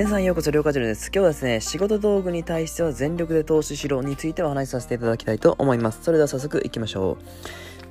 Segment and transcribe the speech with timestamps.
[0.00, 1.08] 皆さんようこそ、りょうかじるです。
[1.08, 6.02] 今日はですね、仕事道具に対しては全力で投資しろについてお話しさせていただきたいと思います。
[6.02, 7.18] それでは早速行きましょ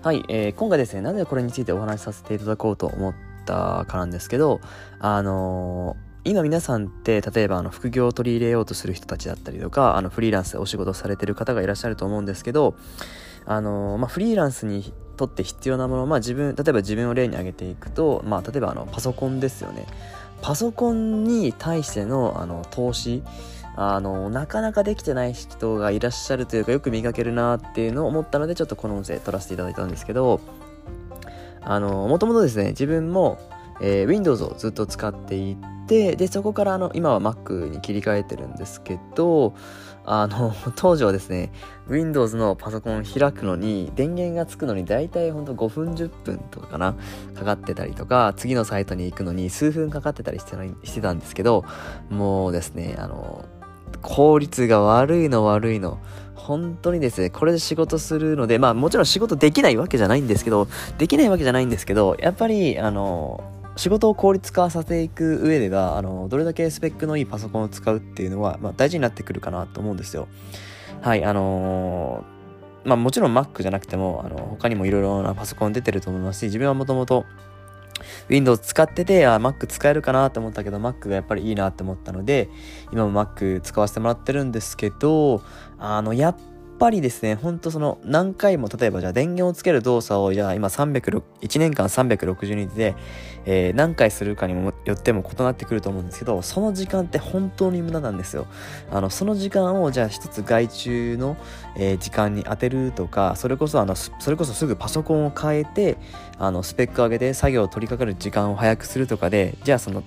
[0.02, 0.08] う。
[0.08, 3.14] はい、えー、今回ですね、なぜこれについてお話しさせていただこうと思っ
[3.46, 4.60] たかなんですけど、
[4.98, 12.76] あのー、今皆さんって例えばあの副業を取り入れようとする人たちだったりとかあのフリーランスでお仕事されてる方がいらっしゃると思うんですけど
[13.46, 19.88] あのまあ、フリーランスにとって必要なもの、まあ、自分例えば自分を例に挙げていくと、まあ、例えばあのパソコンですよね
[20.42, 23.24] パソコンに対してのあの投資
[23.76, 30.42] あのなかなかできてない人がいらっしゃるというかよく見かけるなっていうのを思ったのでちょっとこの音声撮らせていただいたんですけど
[31.62, 33.38] あのもともとですね自分も、
[33.82, 39.56] えー、Windows をずっと使っていてでそこからあの今は Mac に切り替えてるんですけど
[40.12, 41.52] あの、 当時はですね、
[41.88, 46.96] Windows のパソコン開くのに、電源がつくのに大体ほんと5分10分とかかな、
[47.36, 51.64] かかってたりとか、次のサイトに行くのに数分かかってたりしてしてたんですけど、
[52.10, 53.46] もうですね、あの、
[54.02, 56.00] 効率が悪いの悪いの。
[56.34, 60.68] 本当にですね、これで仕事するので、まあもちろん仕事できないわけじゃないんですけど、
[60.98, 63.44] できないわけじゃないんですけど、やっぱり、あの、
[63.80, 70.28] 仕事を効率化させていく上ではあのどれだけスペックのいいパソコンを使うっていうのは、まあ、大事になってくるかなと思うんですよ。
[71.02, 77.26] はいあのー、まあもちろん Mac じゃなくてもあの他にもいろいろなパソコン出てると思いますし自分はもともと
[78.28, 82.50] Windows 使ってて、あ、Mac 使えるかなと思ったけど、Mac がやっぱりいいなと思ったので、
[82.92, 85.42] 今も Mac 使わせてもらってるんですけど、
[85.78, 86.36] あの、やっ
[86.80, 92.96] ぱりですね、ほんとその何回も、例えばじゃあ電源をつける動作をじゃあ今306、1年間360日で、
[93.46, 98.48] えー、何回するかにもよっても異なってくると思うんですけど、その時間って本当に無駄なんですよ。
[98.90, 101.38] あの、その時間をじゃあ一つ外注の、
[101.76, 105.98] えー、時間に当てるとか、それこそあの、それこそすぐパソコンを変えて、
[106.38, 110.04] あの、スペック上げて作業を取り掛かる時間を早くするとかで、じゃあその、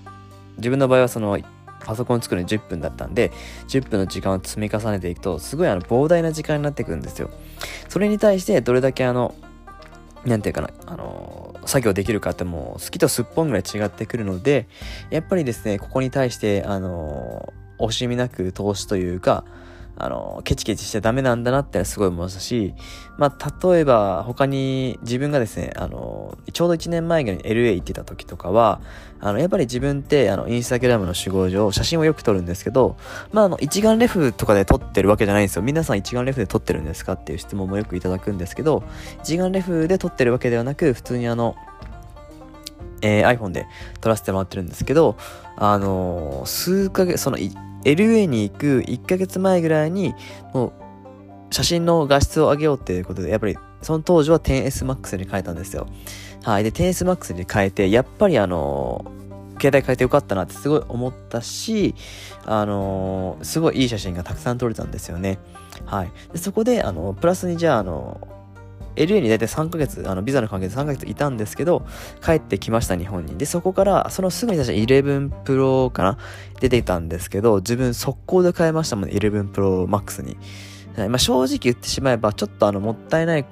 [0.57, 1.39] 自分の場合はその
[1.85, 3.33] パソコン作るのに10分だったんで、
[3.69, 7.31] 10分の時間を積み重ねていくと、すごいあの膨大な時間になってくるんですよ。
[7.89, 9.35] それに対してどれだけあの、
[10.25, 14.69] なんていうかな、あの、作業できるかってもう好きとすっぽんぐらい違ってくるので、
[15.11, 19.45] やっぱりですね、ここに対して、あの、惜しみなく投資というか、
[19.97, 22.75] あの、ケチケチしちゃダメなんだなってすごい思いましたし、
[23.19, 28.81] まあ、例えば他に自分がですね、あの、ちょうど1年前ぐらいに LA 行ってた時とかは、
[29.21, 32.97] あの、やっぱり自分って、あの、インスタグラムの集合上、写真をよく撮るんですけど、
[33.33, 35.63] まあ、あの、一眼レフとかで撮ってるわけじゃないんですよ。
[35.63, 38.83] 皆さん一眼レフで撮ってるんですかっていう質問もよくいただくんですけど、
[39.23, 41.55] 一眼レフで撮ってるわけではなく、普通にあの、
[43.03, 43.67] えー、iPhone で
[44.01, 45.17] 撮らせてもらってるんですけど、
[45.57, 47.37] あのー、数ヶ月、その、
[47.85, 50.15] LA に行く1ヶ月前ぐらいに、
[50.55, 50.73] もう、
[51.55, 55.87] 写真の画質を上げようっていうことで、やっぱり、その当時は 10S Max に変えたんですよ。
[56.45, 56.65] はい。
[56.65, 59.05] で、10S Max に変えて、やっぱりあの
[59.61, 61.95] 携帯変えてよかったなってすごい思ったし、
[62.45, 65.39] あの、すごいいい写真がたくさん撮れたんですよね。
[65.85, 66.13] はい。
[66.33, 68.21] でそこで、あの、プラスにじゃあ、あの、
[68.97, 71.87] LA に大体3ヶ月、あの、ビザの関係で3ヶ月いたんですけど、
[72.25, 73.37] 帰ってきました、日本に。
[73.37, 76.19] で、そこから、そのすぐに確か11 Pro かな？
[76.61, 80.37] 出てたんですけど、自分速攻で買いましたもんね、11 Pro Max に。
[81.09, 83.47] まあ、正直言ってしまえば、ちょっとあの、もったいない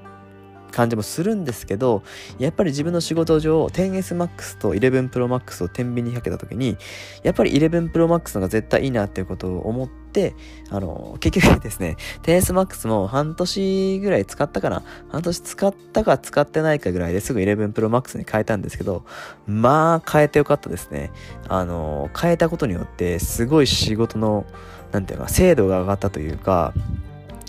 [0.70, 2.02] 感じもするんですけど、
[2.38, 6.76] やっぱり自分の仕事上、10S Max と11 Pro Max を天秤にかけた時に、
[7.22, 10.34] やっぱり11 Pro Max のが絶対いいなっていうことを思って、
[10.70, 19.04] あの、結局ですね、10S Max も半年ぐらい使ったかな半年使ったか使ってないかぐらいですぐ11 Pro Max に変えたんですけど、
[19.46, 21.10] まあ変えてよかったですね。
[21.48, 24.46] あの、変えたことによって、すごい仕事の、
[24.92, 26.74] なんていうか、精度が上がったというか、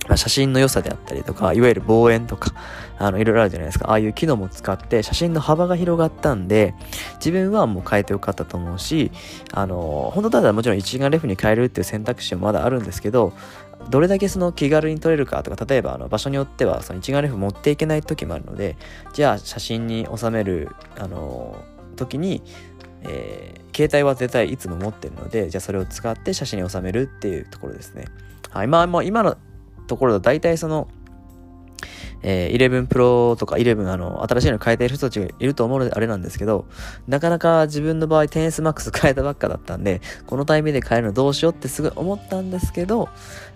[0.08, 2.54] ま、写真の良さであったりとか、いわゆる望遠とか、
[2.98, 3.90] あの、いろいろあるじゃないですか。
[3.90, 6.74] ああいう機能も使って写真の幅が広がったんで、
[7.16, 9.12] 自分はもう変えてよかったと思うし、
[9.52, 13.34] あの、本当だったらもちろん一眼レフに変えるっていう選択肢もまだあるんですけど、
[13.90, 18.78] どれだけその気軽に撮れるかとか、例えばあの場所によってはその一眼レフ持っていけない時もあるので、
[19.14, 21.64] じゃあ写真に収める、あの、
[21.96, 22.44] 時に、
[23.04, 28.06] えー、携帯は絶対いつも持ってるので、じゃあそれを使って写真に収めるっていうところですね。
[28.52, 28.68] はい。
[28.68, 29.38] まあ、まあ、今の
[29.92, 30.88] ところだと大体その、
[32.24, 36.66] えー、11 Pro とか11あの、新しいの変えている人たちがいると思うのであれなんですけど、
[37.10, 43.10] なかなか自分の場合 10S Max 変えたばっかだったんで、このタイミングで変えるのどうしようってすごい思ったんですけど、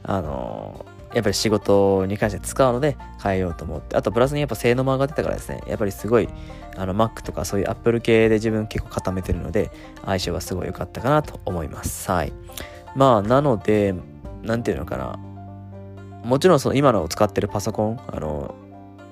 [0.03, 6.27] あのー、やっぱり仕事に関して使うので変えようと思って、あとプラスにやっぱ性能も上がってたからですね、やっぱりすごい、
[6.75, 9.71] あの Mac とかそういう Apple 系で自分結構固めてるので、
[10.03, 12.11] 相性はすごい良かったかなと思います。
[12.11, 12.33] はい。
[12.95, 13.93] まあ、なので、
[14.41, 15.19] なんていうのかな、
[16.25, 18.55] もちろんその今の使ってるパソコン、あの、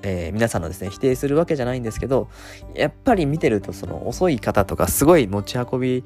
[0.01, 2.27] えー、皆さんのですね、否定するわけじゃないんですけど、
[2.73, 6.03] やっぱり見てるとその遅い方とかすごい持ち運び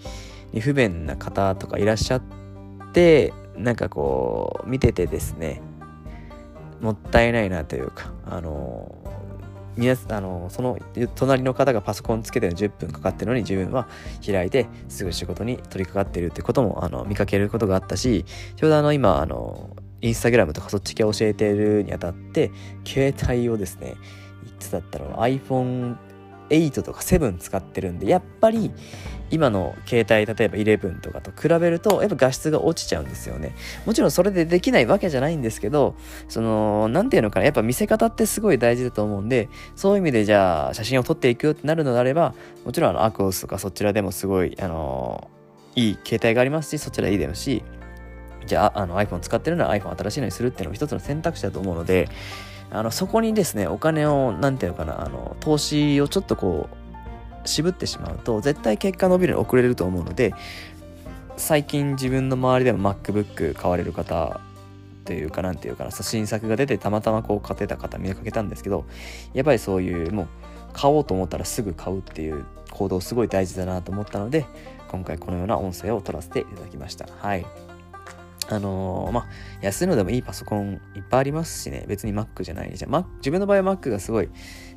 [0.51, 2.21] に不便な方とかいらっしゃっ
[2.91, 5.61] て、なんかこう、見ててですね、
[6.81, 8.93] もったいないなというか、あの
[9.77, 10.77] 皆あのその
[11.15, 13.87] 隣の方がパソコンつけて10分かかってるのに自分は
[14.25, 18.25] 開いてすぐ仕事に取り掛かってるってこともあの見かけることがあったし
[18.55, 19.69] ちょうどあの今あの
[20.01, 22.51] インスタグラムとかそっち系教えてるにあたって
[22.85, 23.95] 携帯をですね
[24.45, 25.97] いつだったら iPhone
[26.49, 28.71] 8とか7使ってるんでやっぱり
[29.29, 33.53] 今の携帯例えば11とかと比べるとやっぱ画質が落ちちゃうんですよね。
[33.85, 35.95] もちろんそれでできないわけじゃないんですけど
[36.29, 42.33] その何ていうのかなやっぱ見せ方ってすごい大事だと思うんでそういう意味でじゃあ写真を撮っていくよってなるのであれば
[42.63, 45.29] もちろんあのアクオスとかそちらでもすごいあの
[45.75, 47.63] いい携帯がありますしそちらいいですし
[48.47, 52.09] じゃああの iPhone 使ってるなら iPhone 新しいのにするっていうのも一つの選択肢だと思うので
[52.71, 60.33] あのそこにですねお金を何ていうのかなあの投資をちょっとこう渋ってしまうと絶対結果伸びるの遅れると思うので
[61.37, 64.41] 最近自分の周りでも MacBook 買われる方
[65.05, 68.85] というかなんていうかな新作が出てたまたまこう買ってた方見かけたんですけど
[69.33, 70.27] やっぱりそういうもう
[70.73, 74.45] 買おうと思ったらすぐ買うっていう行動すごい大事だなと思ったので
[74.89, 77.07] 今回このような音声を取らせていただきました。
[77.19, 77.66] はい。
[78.49, 79.27] あのー、まあ、
[79.61, 83.05] 安いのでもいいパソコンいっぱいありますしね、別に Mac じゃないじゃん。
[83.17, 84.29] 自分の場合は Mac がすごい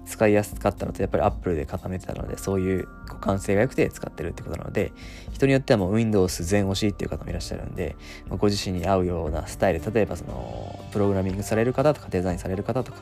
[0.07, 4.93] 使いやすかったのと、やっぱり Apple で固めてたので、そういう互換性が良くて使ってるってことなので、
[5.33, 7.97] 人によってはもう Windows 全押しっていう方もいらっしゃるんで、
[8.29, 12.99] まあ、ご自身に合うようなスタイル、例えばその、プログラミングされる方とかデザインされる方とか、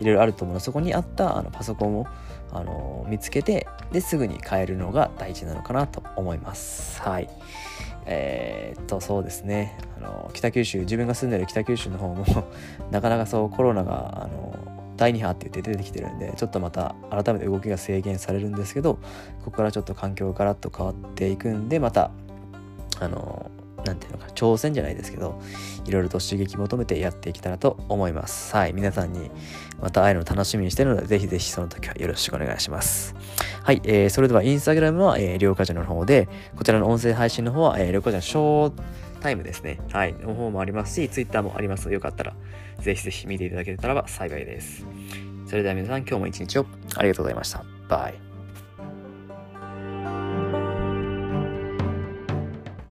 [0.00, 2.06] いろいろあると思うので、そこに合ったあのパソコンを
[2.52, 7.00] あの見つけて、ですぐに変えるのが大事なのかなと思います。
[7.00, 7.28] はい。
[8.06, 9.78] えー、っと、そうですね。
[9.98, 12.24] あの、北九州、自分が住んでる北九州の方も
[12.90, 14.54] なかなかそうコロナが、あの、
[14.96, 18.94] 第2波って言って出てきてるんで、ちょっとまた改めて動きが制限されるんですけど、
[19.44, 22.10] ここからちょっと環境がガラッと変わっていくんで、また、
[23.00, 23.50] あの、
[23.84, 25.40] なんていうのか挑戦じゃないですけど
[25.86, 28.54] いろいろと刺激求めてやっていけたらと思います。
[28.54, 29.30] はい皆さんに
[29.80, 33.14] また会えるの楽しみにしてるのでぜひぜひその時はよろしくお願いします。
[33.62, 38.82] はい、えー、それではインスタグラムは、えー、りょうかじの方でこちらの音声配信の方は、えー、りょうかじゃのショー
[39.20, 39.78] タイムですね。
[39.92, 42.34] はいの方もありますしツイッターもありますのでよかったら
[42.80, 44.86] ぜひぜひ見ていただけたらば幸いです。
[45.46, 46.66] それでは皆さん今日も一日を
[46.96, 47.64] ありがとうございました。
[47.88, 48.29] バイ。